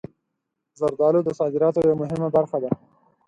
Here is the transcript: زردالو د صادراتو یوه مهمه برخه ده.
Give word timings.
زردالو 0.79 1.19
د 1.25 1.29
صادراتو 1.39 1.79
یوه 1.85 1.97
مهمه 2.01 2.29
برخه 2.35 2.57
ده. 2.63 2.69